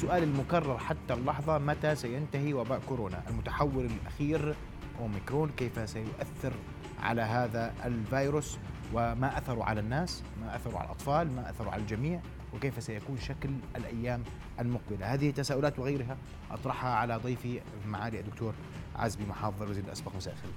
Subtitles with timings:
[0.00, 4.54] والسؤال المكرر حتى اللحظة متى سينتهي وباء كورونا؟ المتحور الأخير
[5.00, 6.52] أوميكرون كيف سيؤثر
[7.02, 8.58] على هذا الفيروس؟
[8.94, 12.20] وما أثره على الناس؟ ما أثره على الأطفال؟ ما أثره على الجميع؟
[12.54, 14.22] وكيف سيكون شكل الأيام
[14.60, 16.16] المقبلة؟ هذه تساؤلات وغيرها
[16.50, 18.54] أطرحها على ضيفي معالي الدكتور
[18.96, 20.50] عزبي محافظ الوزير الأسبق مساء الخير.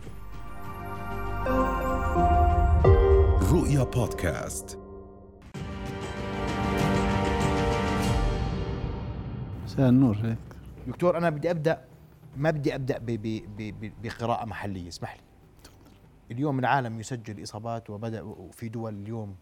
[3.52, 4.83] رؤيا بودكاست.
[9.74, 10.38] مساء النور عليك
[10.88, 11.82] دكتور أنا بدي أبدأ
[12.38, 15.22] ما بدي أبدأ ب- ب- ب- بقراءة محلية اسمح لي.
[16.32, 19.36] اليوم العالم يسجل إصابات وبدأ في دول اليوم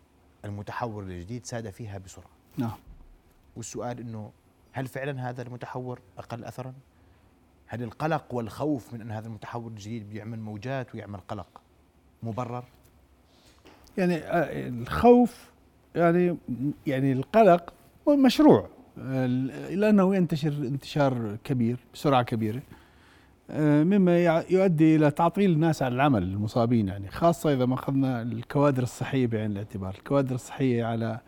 [0.46, 2.30] المتحور الجديد ساد فيها بسرعة.
[2.58, 2.72] نعم.
[3.56, 4.32] والسؤال إنه
[4.72, 6.74] هل فعلا هذا المتحور أقل اثرا؟
[7.68, 11.62] هل القلق والخوف من أن هذا المتحور الجديد بيعمل موجات ويعمل قلق
[12.24, 12.64] مبرر؟
[13.98, 15.52] يعني آه، الخوف
[15.96, 16.38] يعني
[16.88, 17.74] يعني القلق
[18.08, 18.70] مشروع.
[19.00, 19.26] آه،
[19.70, 22.62] لأنه ينتشر انتشار كبير بسرعة كبيرة.
[23.50, 28.84] آه، مما يؤدي إلى تعطيل الناس عن العمل المصابين يعني خاصة إذا ما أخذنا الكوادر
[28.84, 31.20] الصحية بعين الاعتبار، الكوادر الصحية على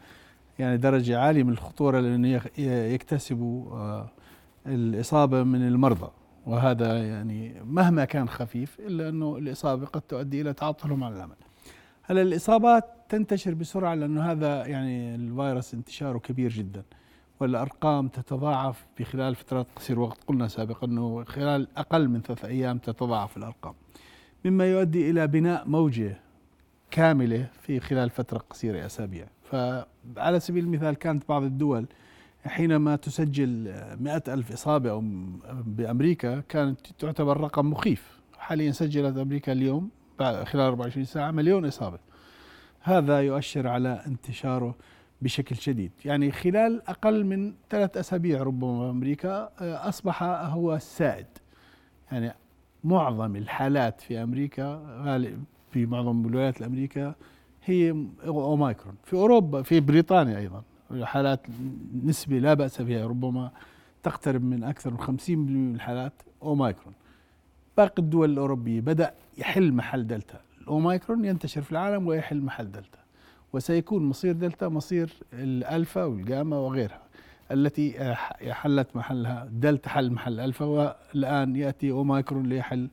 [0.59, 4.09] يعني درجة عالية من الخطورة لأنه يكتسبوا آه،
[4.67, 6.11] الإصابة من المرضى.
[6.45, 11.35] وهذا يعني مهما كان خفيف إلا أنه الإصابة قد تؤدي إلى تعطلهم عن العمل.
[12.03, 16.83] هلا الإصابات تنتشر بسرعة لأنه هذا يعني الفيروس انتشاره كبير جدا.
[17.43, 20.23] والأرقام تتضاعف بخلال فترات قصيره وقت.
[20.27, 23.73] قلنا سابقا أنه خلال أقل من ثلاث أيام تتضاعف الأرقام.
[24.45, 26.17] مما يؤدي إلى بناء موجة
[26.91, 29.27] كاملة في خلال فترة قصيرة أسابيع.
[29.51, 31.85] فعلى سبيل المثال كانت بعض الدول
[32.45, 35.03] حينما تسجل مئة ألف إصابة
[35.65, 38.19] بأمريكا كانت تعتبر رقم مخيف.
[38.37, 41.99] حاليا سجلت أمريكا اليوم خلال 24 ساعة مليون إصابة.
[42.81, 44.75] هذا يؤشر على انتشاره
[45.23, 45.91] بشكل شديد.
[46.05, 51.25] يعني خلال أقل من ثلاث أسابيع ربما أمريكا آه، أصبح هو السائد
[52.11, 52.33] يعني
[52.83, 54.77] معظم الحالات في أمريكا
[55.71, 57.15] في معظم الولايات الأمريكا
[57.65, 58.95] هي أوميكرون.
[59.03, 60.63] في أوروبا في بريطانيا أيضا
[61.03, 61.39] حالات
[62.03, 63.51] نسبة لا بأس بها ربما
[64.03, 66.93] تقترب من أكثر من 50% من الحالات أوميكرون.
[67.77, 70.39] باقي الدول الأوروبية بدأ يحل محل دلتا.
[70.61, 73.02] الأوميكرون ينتشر في العالم ويحل محل دلتا.
[73.53, 77.01] وسيكون مصير دلتا مصير الألفا والجاما وغيرها
[77.51, 78.15] التي
[78.51, 82.89] حلت محلها دلتا حل محل ألفا والآن يأتي أوميكرون ليحل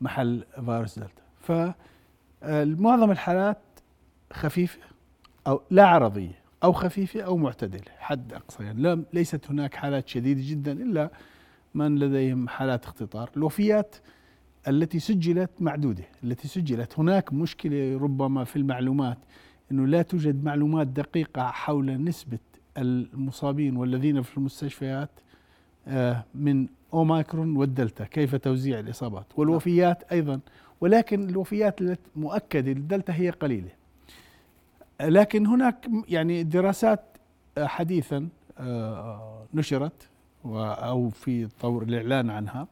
[0.00, 1.22] محل فيروس دلتا.
[1.40, 3.58] فمعظم الحالات
[4.32, 4.78] خفيفة
[5.46, 8.64] أو لا عرضية أو خفيفة أو معتدلة حد أقصى.
[8.64, 11.10] يعني لا- ليست هناك حالات شديدة جدا إلا
[11.74, 13.30] من لديهم حالات اختطار.
[13.36, 13.96] الوفيات
[14.68, 16.98] التي سجلت معدودة التي سجلت.
[16.98, 19.18] هناك مشكلة ربما في المعلومات
[19.72, 22.38] أنه لا توجد معلومات دقيقة حول نسبة
[22.78, 25.10] المصابين والذين في المستشفيات
[25.88, 30.40] آه، من أوميكرون والدلتا كيف توزيع الإصابات؟ والوفيات أيضا.
[30.80, 33.70] ولكن الوفيات التي مؤكدة للدلتا هي قليلة.
[35.00, 37.00] لكن هناك يعني دراسات
[37.58, 40.08] آه، حديثا آه، نشرت
[40.44, 42.66] و- أو في طور الإعلان عنها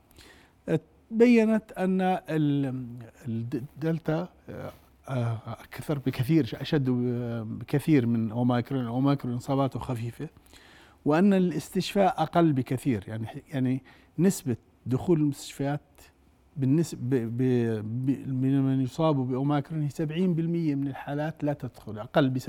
[1.10, 2.86] بينت أن ال-
[3.28, 4.28] الدلتا
[5.08, 6.90] أكثر بكثير أشد
[7.58, 10.28] بكثير من اوميكرون اوميكرون إصاباته خفيفة
[11.04, 13.04] وأن الاستشفاء أقل بكثير.
[13.08, 13.82] يعني يعني
[14.18, 14.56] نسبة
[14.86, 15.80] دخول المستشفيات
[16.56, 17.42] بالنسبة ب ب
[18.06, 20.00] ب من من يصابوا بأوميكرون هي 70%
[20.76, 22.46] من الحالات لا تدخل أقل ب 70%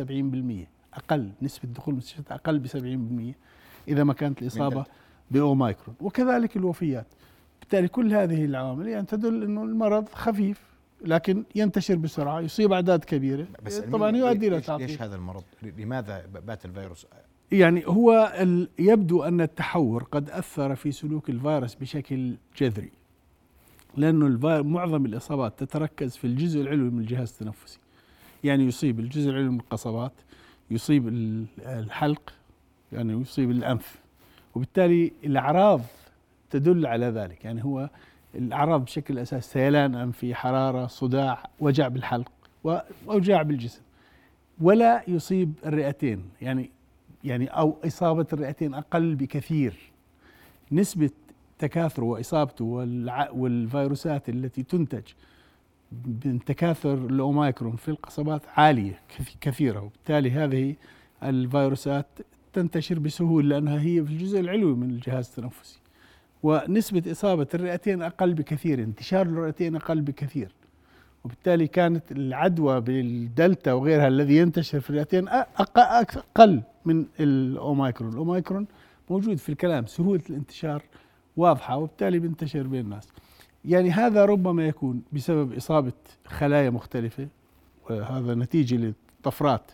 [0.97, 3.35] أقل نسبة دخول المستشفيات أقل ب 70%
[3.87, 4.91] إذا ما كانت الإصابة دلتا.
[5.31, 7.07] بأوميكرون وكذلك الوفيات.
[7.59, 10.76] بالتالي كل هذه العوامل يعني تدل أنه المرض خفيف.
[11.05, 13.47] لكن ينتشر بسرعة يصيب أعداد كبيرة.
[13.65, 14.87] بس طبعا يؤدي ليش, تعطيل.
[14.87, 15.43] ليش هذا المرض؟
[15.77, 17.07] لماذا بات الفيروس؟
[17.51, 18.33] يعني هو
[18.79, 22.91] يبدو أن التحور قد أثر في سلوك الفيروس بشكل جذري
[23.97, 27.79] لأنه معظم الإصابات تتركز في الجزء العلوي من الجهاز التنفسي.
[28.43, 30.11] يعني يصيب الجزء العلوي من القصبات
[30.71, 32.33] يصيب ال- الحلق
[32.91, 33.95] يعني يصيب الأنف
[34.55, 35.81] وبالتالي الأعراض
[36.49, 37.45] تدل على ذلك.
[37.45, 37.89] يعني هو
[38.37, 42.31] الاعراض بشكل أساس سيلان انفي حرارة صداع وجع بالحلق
[42.63, 43.81] واوجاع بالجسم.
[44.61, 46.69] ولا يصيب الرئتين يعني
[47.23, 49.75] يعني أو إصابة الرئتين أقل بكثير.
[50.71, 51.09] نسبة
[51.59, 55.03] تكاثره وإصابته والع- والفيروسات التي تنتج
[56.25, 59.79] من تكاثر الأوميكرون في القصبات عالية كث- كثيرة.
[59.81, 60.75] وبالتالي هذه
[61.23, 62.05] الفيروسات
[62.53, 65.79] تنتشر بسهولة لأنها هي في الجزء العلوي من الجهاز التنفسي.
[66.43, 70.51] ونسبة إصابة الرئتين أقل بكثير انتشار الرئتين أقل بكثير.
[71.23, 75.31] وبالتالي كانت العدوى بالدلتا وغيرها الذي ينتشر في الرئتين أ-
[75.61, 78.67] أق- أقل من الأوميكرون، الأوميكرون
[79.09, 80.81] موجود في الكلام سهولة الانتشار
[81.37, 83.07] واضحة وبالتالي بينتشر بين الناس.
[83.65, 85.93] يعني هذا ربما يكون بسبب إصابة
[86.25, 87.27] خلايا مختلفة
[87.89, 89.71] وهذا نتيجة لطفرات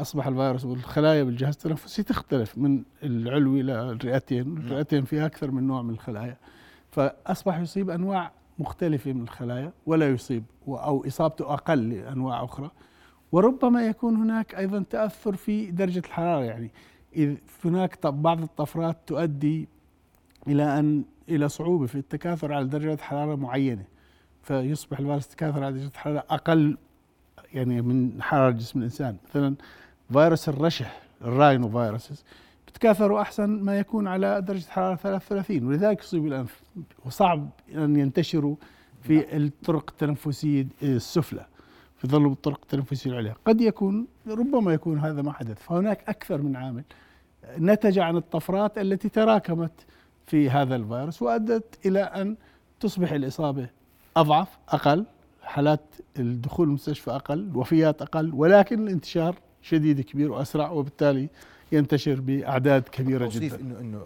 [0.00, 5.90] أصبح الفيروس والخلايا بالجهاز التنفسي تختلف من العلوي للرئتين، الرئتين فيها أكثر من نوع من
[5.90, 6.36] الخلايا.
[6.90, 12.70] فأصبح يصيب أنواع مختلفة من الخلايا ولا يصيب أو إصابته أقل لأنواع أخرى.
[13.32, 16.70] وربما يكون هناك أيضا تأثر في درجة الحرارة يعني
[17.16, 19.68] إذ هناك بعض الطفرات تؤدي
[20.46, 23.84] إلى أن إلى صعوبة في التكاثر على درجة حرارة معينة.
[24.42, 26.78] فيصبح الفيروس يتكاثر على درجة حرارة أقل
[27.52, 29.16] يعني من حرارة جسم الإنسان.
[29.28, 29.54] مثلا
[30.12, 32.24] فيروس الرشح الراينو فيروسز
[32.68, 36.62] بتكاثروا أحسن ما يكون على درجة حرارة 33 ولذلك يصيب الانف
[37.04, 38.56] وصعب أن ينتشروا
[39.02, 41.46] في الطرق التنفسية السفلى
[42.04, 46.84] يظلوا بالطرق التنفسية العليا قد يكون ربما يكون هذا ما حدث فهناك أكثر من عامل.
[47.58, 49.72] نتج عن الطفرات التي تراكمت
[50.26, 52.36] في هذا الفيروس وأدت إلى أن
[52.80, 53.68] تصبح الإصابة
[54.16, 55.04] أضعف أقل
[55.42, 55.80] حالات
[56.18, 61.28] الدخول المستشفى أقل الوفيات أقل ولكن الانتشار شديد كبير وأسرع وبالتالي
[61.72, 63.60] ينتشر بأعداد كبيرة جدا.
[63.60, 64.02] انه إنه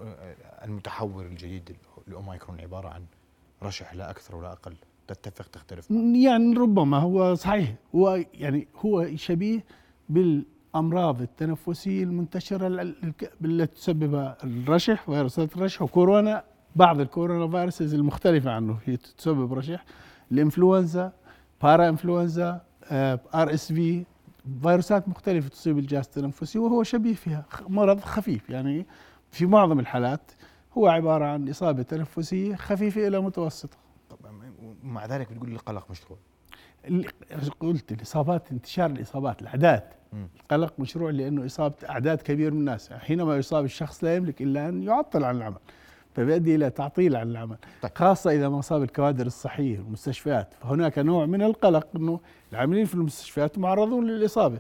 [0.65, 1.77] المتحور الجديد
[2.09, 3.03] الأوميكرون عبارة عن
[3.63, 4.75] رشح لا أكثر ولا أقل.
[5.09, 7.75] تتفق تختلف؟ يعني ربما هو صحيح.
[7.95, 9.65] هو يعني هو شبيه
[10.09, 12.67] بالأمراض التنفسية المنتشرة
[13.45, 16.45] التي تسببها الرشح فيروسات الرشح وكورونا
[16.77, 18.79] بعض الكورونا viruses المختلفة عنه.
[18.85, 19.85] هي تسبب رشح.
[20.33, 21.13] الإنفلونزا
[21.63, 22.61] بارا إنفلونزا
[23.35, 24.05] RSV
[24.63, 28.51] فيروسات مختلفة تصيب الجهاز التنفسي وهو شبيه فيها مرض خفيف.
[28.51, 28.87] يعني
[29.31, 30.31] في معظم الحالات
[30.79, 33.77] هو عبارة عن إصابة تنفسية خفيفة إلى متوسطة.
[34.85, 36.19] ومع ذلك بتقول القلق مشروع.
[37.61, 39.83] قلت الإصابات انتشار الإصابات الأعداد.
[40.41, 42.93] القلق مشروع لأنه إصابة أعداد كبير من الناس.
[42.93, 45.59] حينما يصاب الشخص لا يملك إلا أن يعطل عن العمل.
[46.15, 47.93] فبيؤدي إلى تعطيل عن العمل طيب.
[47.95, 50.55] خاصة إذا ما اصاب الكوادر الصحية المستشفيات.
[50.63, 52.21] فهناك نوع من القلق إنه
[52.53, 54.59] العاملين في المستشفيات معرضون للإصابة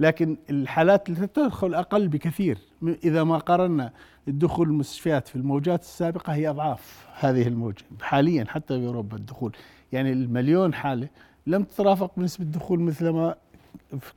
[0.00, 2.58] لكن الحالات التي تدخل أقل بكثير.
[3.04, 3.92] إذا ما قارنا
[4.28, 9.56] الدخول المستشفيات في الموجات السابقة هي أضعاف هذه الموجة حاليا حتى في أوروبا الدخول.
[9.92, 11.08] يعني المليون حالة
[11.46, 13.34] لم تترافق بنسبة الدخول مثل ما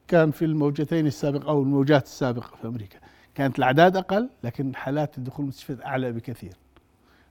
[0.08, 3.00] كان في الموجتين السابقه أو الموجات السابقة في أمريكا.
[3.36, 6.54] كانت الأعداد أقل لكن حالات الدخول المستشفيات أعلى بكثير.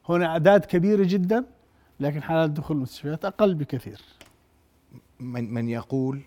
[0.09, 1.45] هنا أعداد كبيرة جدا
[2.01, 4.01] لكن حالات دخول المستشفيات أقل بكثير.
[5.21, 6.21] من من يقول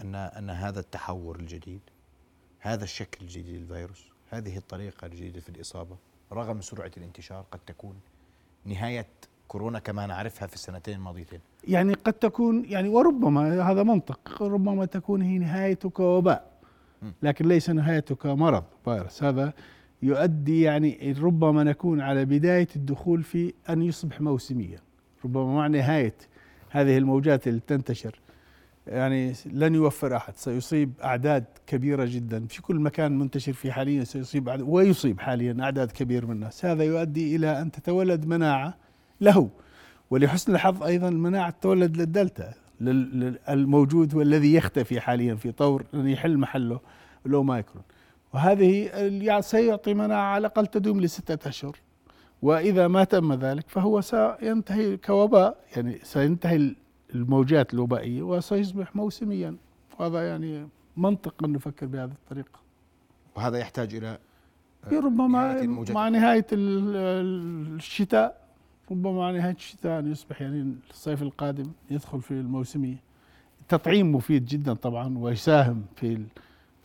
[0.00, 1.80] أن أن هذا التحور الجديد
[2.60, 5.96] هذا الشكل الجديد للفيروس هذه الطريقة الجديدة في الإصابة
[6.32, 7.94] رغم سرعة الانتشار قد تكون
[8.64, 9.06] نهاية
[9.48, 11.40] كورونا كما نعرفها في السنتين الماضيتين.
[11.68, 16.52] يعني قد تكون يعني وربما هذا منطق ربما تكون هي نهايته كوباء
[17.22, 19.22] لكن ليس نهايته كمرض فيروس.
[19.22, 19.52] هذا
[20.02, 24.78] يؤدي يعني ربما نكون على بداية الدخول في أن يصبح موسميا.
[25.24, 26.14] ربما مع نهاية
[26.70, 28.20] هذه الموجات اللي تنتشر.
[28.86, 30.36] يعني لن يوفر أحد.
[30.36, 32.46] سيصيب أعداد كبيرة جدا.
[32.46, 36.64] في كل مكان منتشر فيه حاليا سيصيب أعداد ويصيب حاليا أعداد كبيرة من الناس.
[36.64, 38.74] هذا يؤدي إلى أن تتولد مناعة
[39.20, 39.50] له.
[40.10, 42.54] ولحسن الحظ أيضا المناعة تولد للدلتا
[43.48, 46.80] الموجود والذي يختفي حاليا في طور يحل محله
[47.26, 47.82] الأوميكرون
[48.34, 48.84] وهذه
[49.24, 51.76] يعني سيعطي مناعة على الأقل تدوم لستة أشهر.
[52.42, 56.74] وإذا ما تم ذلك فهو سينتهي كوباء يعني سينتهي
[57.14, 59.56] الموجات الوبائية وسيصبح موسميا.
[59.98, 62.60] وهذا يعني منطق أن نفكر بهذه الطريقة.
[63.36, 64.18] وهذا يحتاج إلى
[64.92, 68.42] ربما نهاية مع نهاية الشتاء
[68.90, 73.02] ربما مع نهاية الشتاء أن يصبح يعني الصيف القادم يدخل في الموسمية.
[73.60, 76.24] التطعيم مفيد جدا طبعا ويساهم في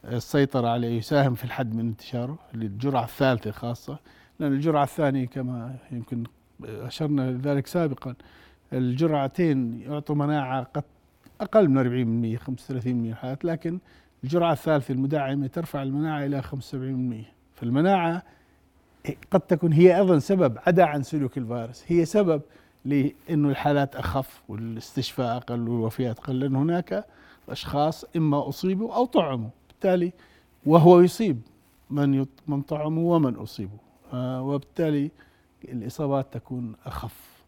[0.08, 4.00] السيطرة عليه يساهم في الحد من انتشاره للجرعة الثالثة خاصة
[4.40, 6.24] لأن الجرعة الثانية كما يمكن
[6.64, 8.16] أشرنا لذلك سابقا
[8.74, 10.84] الجرعتين يعطوا مناعة قد
[11.42, 13.80] أقل من 40% 35% من الحالات لكن
[14.24, 16.46] الجرعة الثالثة المدعمة ترفع المناعة إلى 75%
[17.56, 18.24] فالمناعة
[19.32, 21.84] قد تكون هي أيضا سبب عدا عن سلوك الفيروس.
[21.88, 22.42] هي سبب
[22.86, 27.06] لأنه الحالات أخف والاستشفاء أقل والوفيات أقل لأن هناك
[27.50, 29.50] أشخاص إما أصيبوا أو طعموا.
[29.78, 30.14] بالتالي
[30.66, 31.42] وهو يصيب
[31.90, 33.78] من من طعموا ومن أصيبوا
[34.14, 35.12] آه، وبالتالي
[35.66, 37.44] الإصابات تكون أخف.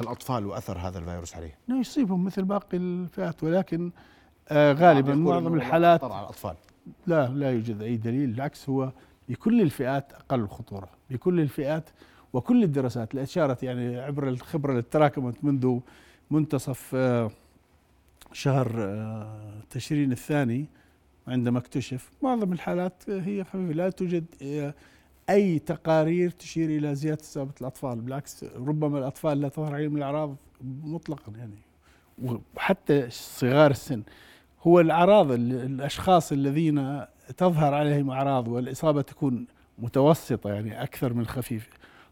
[0.00, 3.90] الأطفال وأثر هذا الفيروس عليه يصيبهم مثل باقي الفئات ولكن
[4.48, 6.54] آه غالبا معظم الحالات على الأطفال.
[7.06, 8.92] لا لا يوجد أي دليل بالعكس هو
[9.28, 10.88] بكل الفئات أقل خطورة.
[11.10, 11.90] بكل الفئات
[12.32, 15.78] وكل الدراسات اللي أشارت يعني عبر الخبرة اللي تراكمت منذ
[16.30, 17.30] منتصف آه
[18.32, 18.68] شهر
[19.70, 20.66] تشرين الثاني
[21.28, 24.24] عندما اكتشف معظم الحالات هي خفيفة لا توجد
[25.30, 30.36] أي تقارير تشير إلى زيادة اصابه الأطفال بالعكس ربما الأطفال لا تظهر عليهم الأعراض
[30.84, 31.58] مطلقا يعني.
[32.56, 34.02] وحتى صغار السن
[34.62, 37.04] هو الأعراض الأشخاص الذين
[37.36, 39.46] تظهر عليهم أعراض والإصابة تكون
[39.78, 41.70] متوسطة يعني أكثر من خفيفه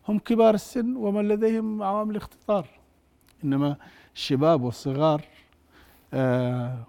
[0.09, 2.66] هم كبار السن ومن لديهم عوامل اختطار.
[3.45, 3.76] إنما
[4.14, 5.32] الشباب والصغار آه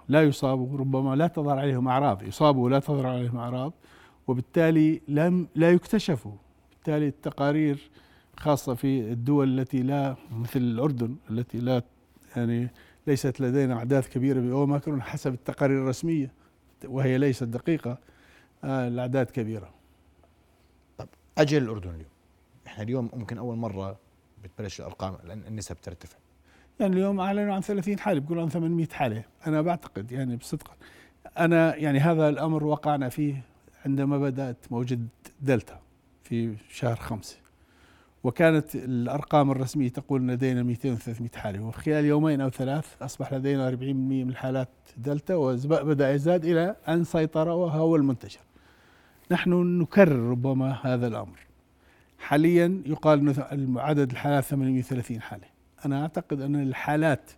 [0.10, 3.74] لا يصابوا ربما لا تظهر عليهم أعراض يصابوا ولا تظهر عليهم أعراض
[4.28, 6.32] وبالتالي لم لا يكتشفوا.
[6.72, 7.92] بالتالي التقارير
[8.38, 11.82] خاصة في الدول التي لا مثل الأردن التي لا
[12.36, 12.70] يعني
[13.08, 16.32] ليست لدينا أعداد كبيرة بأوميكرون حسب التقارير الرسمية
[16.86, 17.98] وهي ليست دقيقة
[18.64, 19.70] آه الأعداد كبيرة.
[20.98, 22.10] طب أجل الأردن اليوم.
[22.68, 23.98] إحنا اليوم ممكن أول مرة
[24.44, 25.16] بتبلش الأرقام
[25.48, 26.18] النسب ترتفع.
[26.80, 29.24] يعني اليوم أعلنوا عن 30 حالة بيقولوا عن 800 حالة.
[29.48, 30.72] أنا بعتقد يعني بصدق.
[31.38, 33.42] أنا يعني هذا الأمر وقعنا فيه
[33.86, 35.00] عندما بدأت موجة
[35.42, 35.80] دلتا
[36.24, 37.38] في شهر خمسة.
[38.24, 41.62] وكانت الأرقام الرسمية تقول لدينا 200 300 حالة.
[41.64, 47.50] وخلال يومين أو ثلاث أصبح لدينا 40% من الحالات دلتا وبدأ يزداد إلى أن سيطر
[47.50, 48.42] وهو المنتشر.
[49.32, 51.40] نحن نكرر ربما هذا الأمر.
[52.20, 53.34] حاليا يقال
[53.80, 55.53] عدد الحالات 830 حالة.
[55.86, 57.32] أنا أعتقد أن الحالات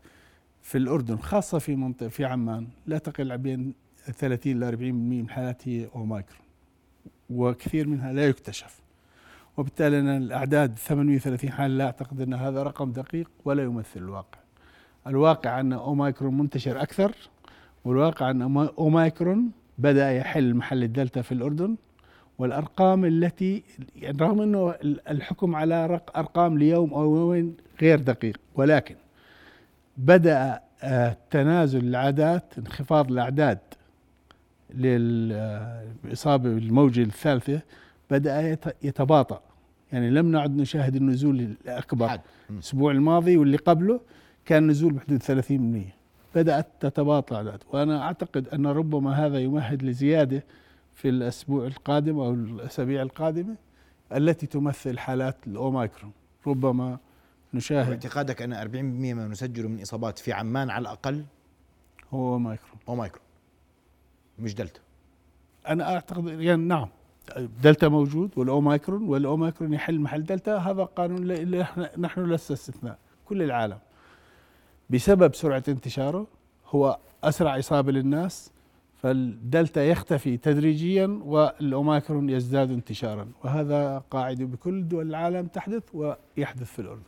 [0.62, 3.74] في الأردن خاصة في منطقة في عمان لا تقل بين
[4.18, 6.46] 30 ل 40% من الحالات هي أوميكرون
[7.30, 8.80] وكثير منها لا يكتشف.
[9.58, 14.40] وبالتالي أنا الأعداد 830 حالة لا أعتقد أن هذا رقم دقيق ولا يمثل الواقع.
[15.08, 17.16] الواقع أن أوميكرون منتشر أكثر
[17.86, 18.42] والواقع أن
[18.78, 21.76] أوميكرون بدأ يحل محل الدلتا في الأردن
[22.38, 23.64] والأرقام التي
[23.96, 24.76] يعني رغم أنه
[25.10, 28.96] الحكم على أرقام ليوم أو يومين غير دقيق ولكن
[29.98, 33.60] بدأ آه، تنازل الأعداد انخفاض الأعداد
[34.74, 37.62] للإصابة بالموجة الثالثة
[38.12, 39.42] بدأ يتباطأ.
[39.92, 44.00] يعني لم نعد نشاهد النزول الأكبر الأسبوع الماضي واللي قبله
[44.46, 47.64] كان نزول بحدود 30% بدأت تتباطأ الأعداد.
[47.72, 50.44] وأنا أعتقد أن ربما هذا يمهد لزيادة
[50.96, 53.56] في الأسبوع القادم أو الأسابيع القادمة
[54.12, 56.12] التي تمثل حالات الأوميكرون.
[56.48, 56.98] ربما
[57.54, 61.26] نشاهد باعتقادك أن 40% ما نسجله من إصابات في عمان على الأقل
[62.14, 62.80] هو أوميكرون.
[62.90, 63.26] أوميكرون.
[64.40, 64.80] مش دلتا.
[65.68, 66.88] أنا أعتقد يعني نعم
[67.64, 70.58] دلتا موجود والأوميكرون والأوميكرون يحل محل دلتا.
[70.58, 71.50] هذا قانون
[71.98, 73.80] نحن لسه استثناء كل العالم.
[74.90, 76.28] بسبب سرعة انتشاره
[76.68, 78.52] هو أسرع إصابة للناس
[79.06, 87.04] فالدلتا يختفي تدريجيا والاوميكرون يزداد انتشارا وهذا قاعدة بكل دول العالم تحدث ويحدث في الأردن.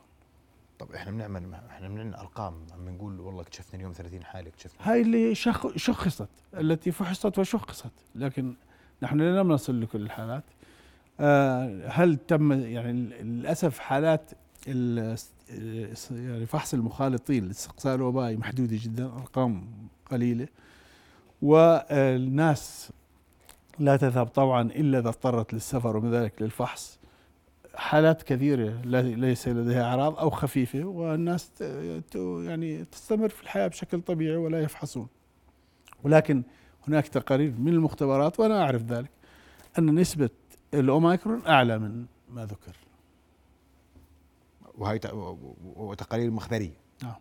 [0.79, 4.91] طب إحنا بنعمل إحنا بنعمل أرقام عم بنقول والله اكتشفنا اليوم 30 حالة اكتشفنا.
[4.91, 8.53] هاي اللي شخ شخصت التي فحصت وشخصت لكن
[9.03, 10.43] نحن لم نصل لكل الحالات.
[11.19, 12.91] آه هل تم يعني
[13.23, 14.31] للأسف حالات
[16.11, 19.67] يعني فحص المخالطين الاستقصاء الوبائي محدودة جدا أرقام
[20.11, 20.47] قليلة.
[21.41, 22.91] والناس
[23.79, 26.99] لا تذهب طبعا إلا إذا اضطرت للسفر ومن ذلك للفحص.
[27.75, 31.51] حالات كثيرة ليس لديها أعراض أو خفيفة والناس
[32.45, 35.07] يعني تستمر في الحياة بشكل طبيعي ولا يفحصون.
[36.03, 36.43] ولكن
[36.87, 39.11] هناك تقارير من المختبرات وأنا أعرف ذلك
[39.79, 40.29] أن نسبة
[40.73, 42.75] الأوميكرون أعلى من ما ذكر.
[44.77, 44.99] وهي
[45.97, 46.77] تقارير مخبرية.
[47.03, 47.15] نعم.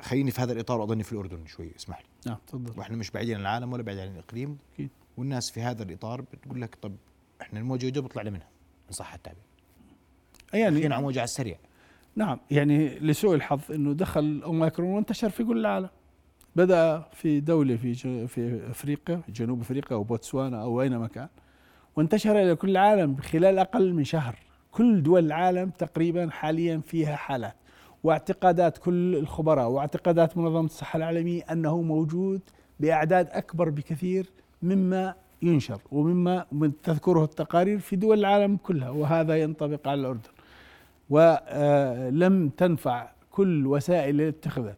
[0.00, 2.06] خليني في هذا الإطار وأظني في الأردن شوي اسمح لي.
[2.26, 2.78] نعم تفضل.
[2.78, 4.58] وإحنا مش بعيدين عن العالم ولا بعيدين عن الإقليم.
[4.74, 4.90] أكيد.
[5.16, 6.96] والناس في هذا الإطار بتقول لك طب
[7.40, 8.48] إحنا الموجة بيطلع منها
[8.88, 9.42] ان صح التعبير.
[10.54, 11.56] يعني على وجع السريع.
[12.16, 15.88] نعم يعني لسوء الحظ إنه دخل اوميكرون وانتشر في كل العالم.
[16.56, 21.28] بدأ في دولة في في أفريقيا جنوب أفريقيا أو بوتسوانا أو اينما كان
[21.96, 24.38] وانتشر إلى كل العالم خلال أقل من شهر.
[24.72, 27.56] كل دول العالم تقريبا حاليا فيها حالات.
[28.04, 32.40] واعتقادات كل الخبراء واعتقادات منظمة الصحة العالمية أنه موجود
[32.80, 34.30] بأعداد أكبر بكثير
[34.62, 36.44] مما ينشر ومما
[36.82, 40.30] تذكره التقارير في دول العالم كلها وهذا ينطبق على الأردن.
[41.10, 44.76] ولم تنفع كل وسائل اللي اتخذت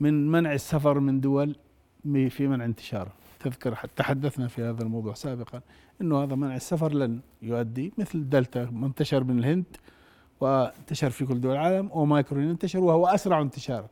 [0.00, 1.56] من منع السفر من دول
[2.04, 3.12] في منع انتشاره.
[3.40, 5.60] تذكر تحدثنا في هذا الموضوع سابقا
[6.00, 9.64] إنه هذا منع السفر لن يؤدي مثل دلتا منتشر من الهند
[10.40, 13.88] وانتشر في كل دول العالم اوميكرون انتشر وهو أسرع انتشارا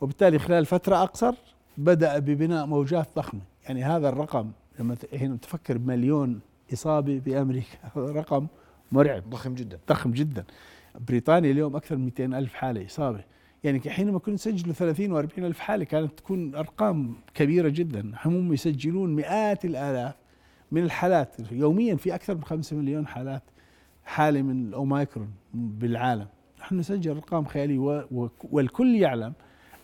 [0.00, 1.34] وبالتالي خلال فترة أقصر
[1.78, 3.40] بدأ ببناء موجات ضخمة.
[3.64, 6.40] يعني هذا الرقم لما هنا تفكر بمليون
[6.72, 8.46] إصابة بأمريكا رقم
[8.92, 9.30] مرعب.
[9.30, 9.78] ضخم جدا.
[9.88, 10.44] ضخم جدا.
[11.08, 13.24] بريطانيا اليوم أكثر من 200 ألف حالة إصابة.
[13.64, 18.12] يعني حينما كنا نسجل 30 و40 ألف حالة كانت تكون أرقام كبيرة جدا.
[18.24, 20.14] هم يسجلون مئات الآلاف
[20.72, 21.36] من الحالات.
[21.52, 23.42] يوميا في أكثر من 5 مليون حالات
[24.08, 26.26] حاله من الاوميكرون بالعالم.
[26.60, 28.06] نحن نسجل أرقام خيالية
[28.50, 29.32] والكل يعلم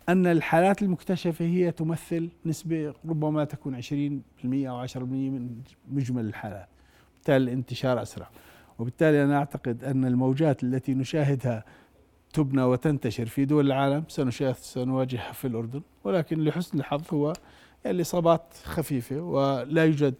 [0.09, 3.85] أن الحالات المكتشفة هي تمثل نسبة ربما تكون 20%
[4.45, 6.69] أو 10% من مجمل الحالات.
[7.14, 8.31] بالتالي الانتشار أسرع.
[8.78, 11.64] وبالتالي أنا أعتقد أن الموجات التي نشاهدها
[12.33, 15.83] تبنى وتنتشر في دول العالم سنشاهد سنواجهها في الأردن.
[16.04, 17.33] ولكن لحسن الحظ هو
[17.87, 20.14] الاصابات خفيفة ولا يوجد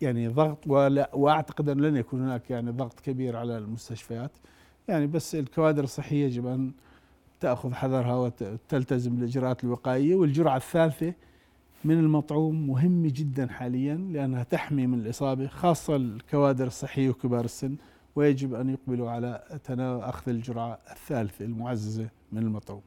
[0.00, 4.30] يعني ضغط ولا وأعتقد أن لن يكون هناك يعني ضغط كبير على المستشفيات.
[4.88, 6.72] يعني بس الكوادر الصحية يجب أن
[7.40, 10.14] تأخذ حذرها وتلتزم بالإجراءات الوقائية.
[10.14, 11.14] والجرعة الثالثة
[11.84, 17.76] من المطعوم مهمه جدا حاليا لأنها تحمي من الإصابة خاصة الكوادر الصحية وكبار السن
[18.16, 19.42] ويجب أن يقبلوا على
[20.02, 22.82] أخذ الجرعة الثالثة المعززة من المطعوم.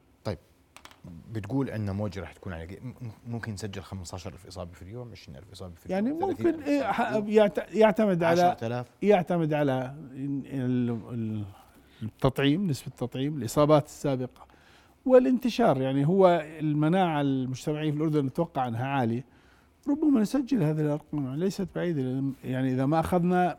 [1.31, 2.77] بتقول عندنا موجة رح تكون على
[3.27, 6.91] ممكن نسجل 15000 إصابة في اليوم 20000 إصابة في اليوم يعني ممكن 30,000 إيه، إصابة
[6.91, 11.43] في ح- اليوم، يعت- يعتمد على 10000 يعتمد على ال- ال-
[12.03, 14.47] التطعيم نسبة التطعيم الإصابات السابقة
[15.05, 15.81] والانتشار.
[15.81, 19.25] يعني هو المناعة المجتمعية في الأردن نتوقع أنها عالية.
[19.89, 23.57] ربما نسجل هذه الأرقام ليست بعيدة لأن يعني إذا ما أخذنا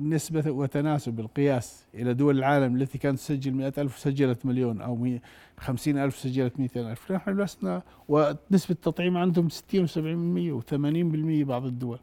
[0.00, 5.18] نسبة وتناسب القياس إلى دول العالم التي كانت تسجل مئة ألف وسجلت مليون
[5.58, 11.98] خمسين ألف سجلت مئتين ألف نحن لسنا ونسبة التطعيم عندهم 60 و70% و80% بعض الدول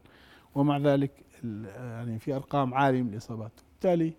[0.54, 1.10] ومع ذلك
[1.76, 3.52] يعني في أرقام عالية من الإصابات.
[3.72, 4.12] بالتالي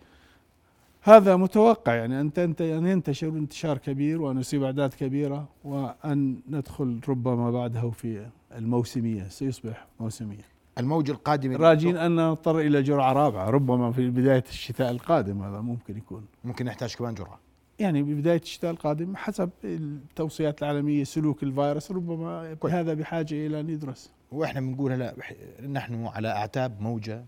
[1.01, 7.51] هذا متوقع يعني تنت- أن ينتشر انتشار كبير وأن يصيب أعداد كبيرة وأن ندخل ربما
[7.51, 10.55] بعده في الموسمية سيصبح موسمية.
[10.77, 15.97] الموجه القادمه راجين أن نضطر إلى جرعة رابعة ربما في بداية الشتاء القادم هذا ممكن
[15.97, 16.25] يكون.
[16.43, 17.39] ممكن نحتاج كمان جرعة.
[17.79, 22.74] يعني ببدايه الشتاء القادم حسب التوصيات العالمية سلوك الفيروس ربما كويس.
[22.74, 24.12] هذا بحاجة إلى أن يدرس.
[24.31, 25.33] وإحنا بنقول هلا بح-
[25.69, 27.25] نحن على أعتاب موجة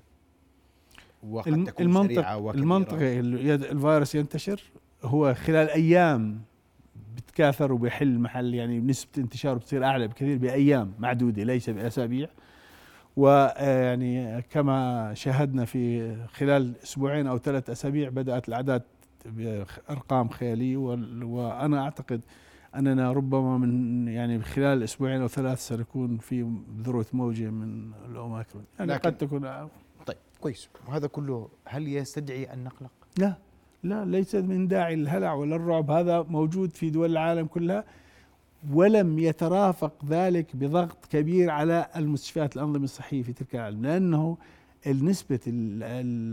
[1.29, 3.19] وقد تكون المنطق سريعه وكبيره المنطقة
[3.72, 4.62] الفيروس ينتشر
[5.03, 6.42] هو خلال أيام.
[7.37, 12.27] بتكاثر وبيحل محل يعني نسبة انتشاره بتصير أعلى بكثير بأيام معدودة ليس بأسابيع.
[13.17, 18.81] ويعني كما شاهدنا في خلال أسبوعين أو ثلاث أسابيع بدأت الأعداد
[19.25, 20.77] بأرقام خيالية.
[20.77, 22.21] وال- وأنا أعتقد
[22.75, 28.93] أننا ربما من يعني خلال أسبوعين أو ثلاث سنكون في ذروة موجة من الاوميكرون يعني
[28.93, 29.39] قد تكون
[30.05, 30.69] طيب كويس.
[30.87, 33.33] وهذا كله هل يستدعي أن نقلق؟ لا.
[33.89, 35.91] لا ليس من داعي للهلع ولا الرعب.
[35.91, 37.83] هذا موجود في دول العالم كلها.
[38.73, 42.55] ولم يترافق ذلك بضغط كبير على المستشفيات.
[42.55, 44.37] الأنظمة الصحية في تلك العالم لأنه
[44.87, 45.83] النسبة ال-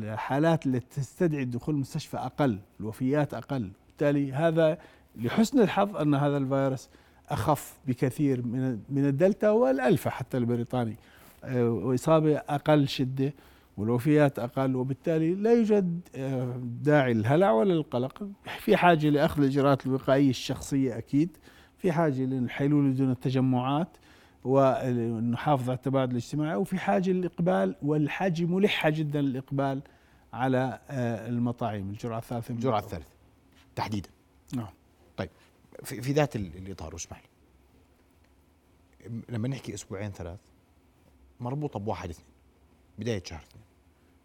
[0.05, 3.71] الحالات التي تستدعي الدخول المستشفى أقل الوفيات أقل.
[3.89, 4.79] بالتالي هذا
[5.17, 6.89] لحسن الحظ أن هذا الفيروس
[7.29, 10.97] أخف بكثير من من الدلتا والألفا حتى البريطاني.
[11.45, 13.33] آه، وإصابة أقل شدة.
[13.77, 18.29] والوفيات أقل وبالتالي لا يوجد آه، داعي للهلع ولا للقلق.
[18.59, 21.37] في حاجة لأخذ الإجراءات الوقائية الشخصية أكيد
[21.79, 23.89] في حاجة للحلول دون التجمعات
[24.45, 29.83] ونحافظ على التباعد الاجتماعي وفي حاجة للإقبال والحاجة ملحة جدا للإقبال
[30.33, 32.75] على آه، المطاعم الجرعة الثالثة المطعم.
[32.79, 33.11] الثالثة.
[33.77, 34.09] تحديدا.
[34.55, 34.69] نعم.
[35.85, 37.29] في, في ذات ال- الإطار واسمح لي.
[39.29, 40.39] لما نحكي أسبوعين ثلاث
[41.41, 42.34] مربوطة بواحد اثنين.
[42.99, 43.65] بداية شهر اثنين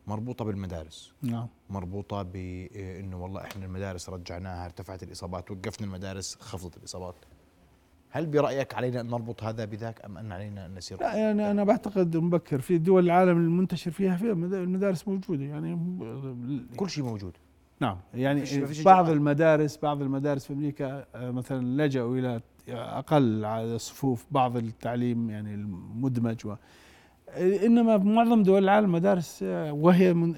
[0.07, 1.13] مربوطة بالمدارس.
[1.21, 1.47] نعم.
[1.69, 7.15] مربوطة بانه والله إحنا المدارس رجعناها ارتفعت الإصابات وقفنا المدارس خفضت الإصابات.
[8.11, 11.63] هل برأيك علينا أن نربط هذا بذاك أم أن علينا أن نسير؟ لا يعني أنا
[11.63, 12.59] بعتقد مبكر.
[12.61, 15.79] في دول العالم المنتشر فيها فيها مدا- المدارس موجودة يعني
[16.75, 17.37] كل شيء موجود.
[17.79, 17.97] نعم.
[18.13, 19.17] يعني فيش- فيش بعض إجراءات.
[19.17, 25.53] المدارس بعض المدارس في أمريكا آه، مثلا لجأوا إلى أقل على صفوف بعض التعليم يعني
[25.53, 26.55] المدمج و
[27.37, 30.33] إنما بمعظم دول العالم المدارس آه، وهي من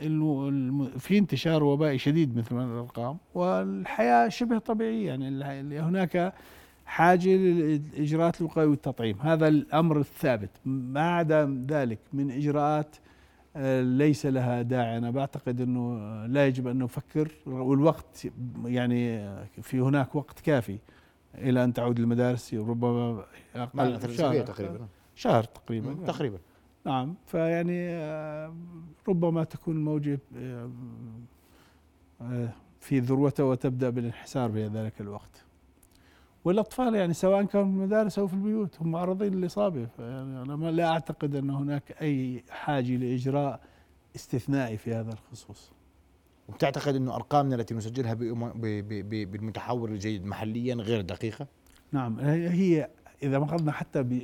[0.97, 6.33] في انتشار وبائي شديد مثل ما الأرقام والحياة شبه طبيعية يعني هناك
[6.85, 9.17] حاجة للإجراءات الوقائية والتطعيم.
[9.21, 10.49] هذا الأمر الثابت.
[10.65, 12.95] ما عدا ذلك من إجراءات
[13.55, 14.97] آه، ليس لها داعي.
[14.97, 18.27] أنا بعتقد إنه آه، لا يجب أن نفكر والوقت
[18.65, 19.29] يعني
[19.61, 20.79] في هناك وقت كافي
[21.35, 23.23] إلى أن تعود المدارس ربما
[23.55, 24.87] أقل شهر تقريبا.
[25.15, 26.05] شهر تقريبا.
[26.07, 26.37] تقريبا.
[26.85, 28.55] نعم فيعني آه،
[29.07, 30.69] ربما تكون الموجة آه،
[32.21, 35.45] آه، في ذروتها وتبدأ بالانحسار في ذلك الوقت.
[36.45, 40.87] والأطفال يعني سواء كانوا في المدارس أو في البيوت هم معرضين للإصابة يعني أنا لا
[40.87, 43.59] أعتقد أن هناك أي حاجة لإجراء
[44.15, 45.71] استثنائي في هذا الخصوص.
[46.49, 48.17] وبتعتقد أنه أرقامنا التي نسجلها بأم-
[48.57, 51.47] ب- ب- ب- بالمتحور الجيد محليا غير دقيقة؟
[51.91, 52.89] نعم هي
[53.23, 54.21] إذا ما اخذنا حتى ب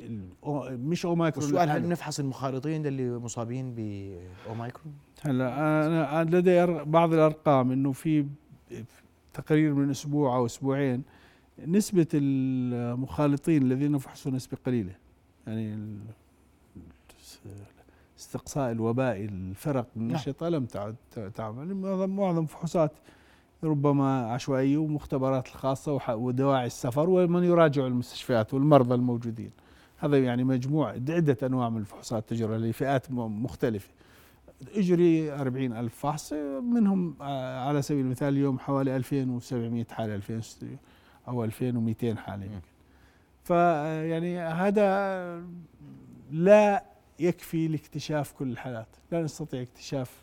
[0.70, 1.88] مش أوميكرون والسؤال هل.
[1.88, 5.48] نفحص المخالطين اللي مصابين باوميكرون؟ هلا
[5.86, 8.26] أنا لدي بعض الأرقام إنه في
[9.34, 11.02] تقرير من أسبوع أو أسبوعين
[11.66, 14.94] نسبة المخالطين الذين فحصوا نسبة قليلة
[15.46, 15.98] يعني
[18.18, 20.96] استقصاء الوبائي الفرق النشطة لم تعد
[21.34, 22.92] تعمل معظم معظم فحوصات
[23.64, 29.50] ربما عشوائية ومختبرات الخاصة ودواعي السفر ومن يراجع المستشفيات والمرضى الموجودين.
[29.98, 33.88] هذا يعني مجموعة عدة أنواع من الفحوصات تجرى لفئات مختلفة.
[34.74, 40.40] أجري 40 ألف فحص منهم آه، على سبيل المثال اليوم حوالي 2700 حالة 2000
[41.28, 42.44] أو 2200 حالة.
[42.44, 42.68] يمكن.
[43.44, 45.42] فيعني هذا
[46.30, 46.84] لا
[47.20, 48.88] يكفي لاكتشاف كل الحالات.
[49.12, 50.22] لا نستطيع اكتشاف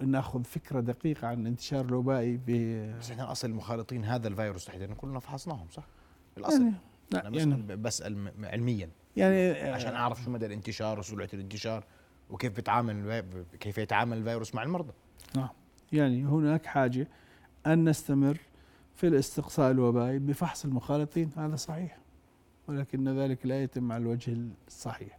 [0.00, 2.50] ناخذ فكرة دقيقة عن انتشار الوبائي ب
[2.98, 5.86] بس إحنا أصل المخالطين هذا الفيروس تحديدا كلنا فحصناهم صح؟
[6.38, 8.90] الاصل يعني أنا يعني, بسأل علميا.
[9.16, 11.84] يعني عشان أعرف شو مدى الانتشار وسرعة الانتشار
[12.30, 14.92] وكيف بيتعامل الفي- كيف يتعامل الفيروس مع المرضى.
[15.92, 17.08] يعني هناك حاجة
[17.66, 18.38] أن نستمر
[18.94, 21.98] في الاستقصاء الوبائي بفحص المخالطين هذا صحيح
[22.68, 24.36] ولكن ذلك لا يتم على الوجه
[24.68, 25.18] الصحيح.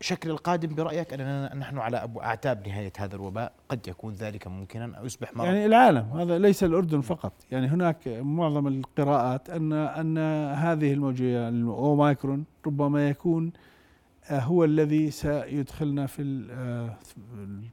[0.00, 4.98] شكل القادم برأيك اننا نحن على ابو أعتاب نهاية هذا الوباء؟ قد يكون ذلك ممكنا
[4.98, 7.32] أو يصبح مرض؟ يعني العالم هذا ليس الأردن فقط.
[7.50, 10.18] يعني هناك معظم القراءات أن أن
[10.54, 13.52] هذه الموجة الأوميكرون ربما يكون
[14.30, 16.90] هو الذي سيدخلنا في ال-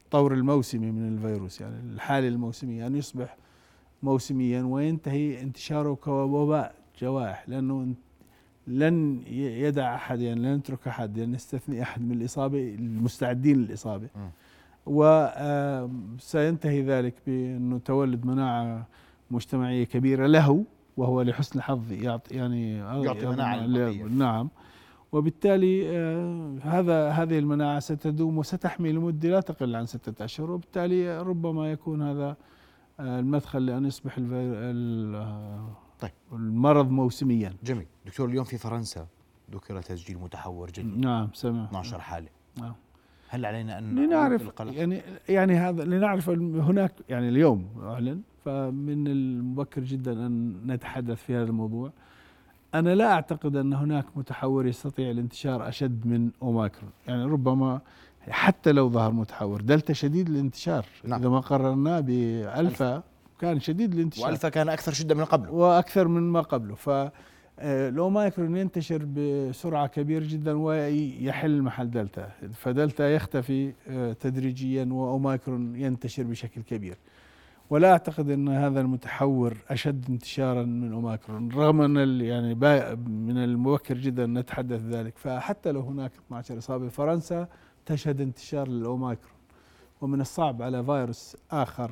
[0.06, 1.62] الطور الموسمي من الفيروس.
[1.62, 3.38] يعني الحالة الموسمية أن يصبح
[4.04, 7.94] موسميا وينتهي انتشاره كوباء جوائح لأنه
[8.68, 14.30] لن يدع أحد يعني لن يترك أحد يعني يستثني أحد من الإصابة المستعدين للإصابة مم.
[16.16, 18.88] وسينتهي ذلك بأنه تولد مناعة
[19.32, 20.64] مجتمعية كبيرة له
[20.98, 23.26] وهو لحسن الحظ يعطي يعني يعطي
[23.68, 24.04] للبقية.
[24.04, 24.50] نعم
[25.12, 31.72] وبالتالي آه، هذا هذه المناعة ستدوم وستحمي لمدة لا تقل عن ستة أشهر وبالتالي ربما
[31.72, 32.36] يكون هذا
[33.00, 35.70] آه، المدخل لأن يصبح الفير- ال- آه،
[36.00, 36.12] طيب.
[36.34, 37.54] المرض موسميا.
[37.64, 37.86] جميل.
[38.06, 39.08] دكتور اليوم في فرنسا
[39.52, 42.74] ذكر تسجيل متحور جديد نعم سمع 12 حاله نعم.
[43.30, 49.84] هل علينا أن لنعرف القلق؟ يعني يعني هذا لنعرف هناك يعني اليوم أعلن فمن المبكر
[49.84, 51.92] جدا أن نتحدث في هذا الموضوع.
[52.76, 57.82] أنا لا أعتقد أن هناك متحور يستطيع الانتشار أشد من اوميكرون يعني ربما
[58.30, 60.86] حتى لو ظهر متحور دلتا شديد الانتشار.
[61.04, 61.20] نعم.
[61.20, 63.04] إذا ما قارناه بألفا
[63.40, 64.26] كان شديد الانتشار.
[64.26, 66.76] وألفا كان أكثر شدة من قبل وأكثر من ما قبله.
[66.76, 66.90] ف
[67.60, 76.24] آه، الاوميكرون ينتشر بسرعة كبيره جدا ويحل محل دلتا فدلتا يختفي آه، تدريجيا واوميكرون ينتشر
[76.24, 76.98] بشكل كبير.
[77.70, 82.56] ولا أعتقد أن هذا المتحور أشد انتشارا من اوميكرون رغم أن يعني
[83.08, 85.18] من المبكر جدا نتحدث ذلك.
[85.18, 87.48] فحتى لو هناك 12 إصابة فرنسا
[87.86, 89.38] تشهد انتشار للاوميكرون
[90.02, 91.92] ومن الصعب على فيروس آخر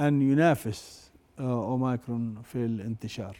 [0.00, 3.36] أن ينافس آه، اوميكرون في الانتشار.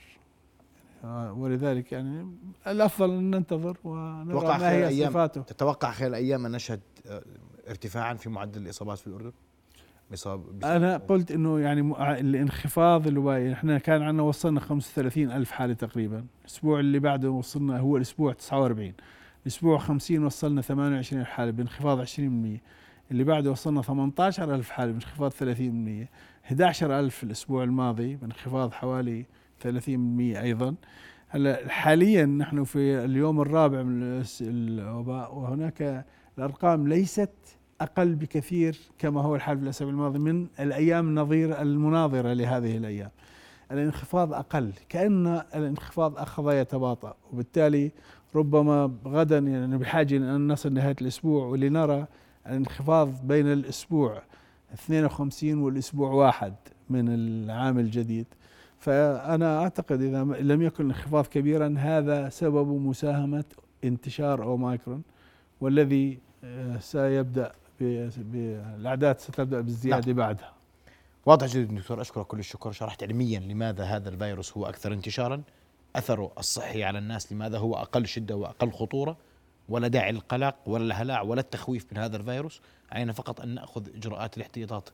[1.05, 2.27] آه، ولذلك يعني
[2.67, 5.43] الأفضل أن ننتظر ونرى ما هي أيام صفاته.
[5.43, 7.23] تتوقع خلال الأيام أن نشهد آه،
[7.69, 9.33] ارتفاعا في معدل الإصابات في الأردن؟
[10.65, 11.81] أنا قلت إنه يعني
[12.21, 16.25] الانخفاض الوبائي إحنا كان عندنا وصلنا 35 ألف حالة تقريبا.
[16.41, 18.93] الأسبوع اللي بعده وصلنا هو الأسبوع 49
[19.43, 22.61] الأسبوع 50 وصلنا 28 حالة بانخفاض 20%
[23.11, 26.09] اللي بعده وصلنا 18 ألف حالة بانخفاض 30%
[26.47, 29.27] 11 ألف الأسبوع الماضي بانخفاض حوالي
[29.63, 29.67] 30%
[30.43, 30.75] أيضا
[31.29, 36.05] هلأ حاليا نحن في اليوم الرابع من الوباء وهناك
[36.39, 37.31] الأرقام ليست
[37.81, 43.11] أقل بكثير كما هو الحال في الأسابيع الماضية من الأيام النظيره المناظرة لهذه الأيام.
[43.73, 47.91] الانخفاض أقل كأن الانخفاض أخذ يتباطأ وبالتالي
[48.35, 52.07] ربما غدا يعني بحاجة أن نصل نهايه الأسبوع ولنرى
[52.47, 54.23] الانخفاض بين الأسبوع
[54.75, 56.55] 52 والأسبوع واحد
[56.91, 58.27] من العام الجديد.
[58.79, 63.45] فأنا أعتقد إذا لم يكن الانخفاض كبيرا هذا سبب مساهمة
[63.85, 65.03] انتشار اوميكرون
[65.61, 70.53] والذي آه، سيبدأ ب- ب- الأعداد ستبدأ بالزيادة بعدها.
[71.27, 72.73] واضح جدا دكتور أشكرك كل الشكر.
[72.73, 75.43] شرحت علميا لماذا هذا الفيروس هو أكثر انتشارا
[75.97, 79.17] أثره الصحي على الناس لماذا هو أقل شدة وأقل خطورة.
[79.73, 82.61] ولا داعي للقلق ولا الهلاع ولا التخويف من هذا الفيروس
[82.93, 84.89] علينا فقط أن نأخذ إجراءات الاحتياطات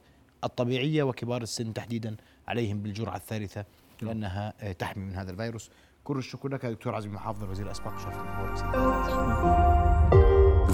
[0.44, 2.16] الطبيعية وكبار السن تحديدا
[2.48, 3.64] عليهم بالجرعة الثالثة
[4.02, 5.70] لأنها آه، تحمي من هذا الفيروس
[6.04, 8.70] كل الشكر لك دكتور عزمي محافظ وزير ونورك سيدي.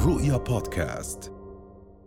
[0.07, 1.33] رؤيا بودكاست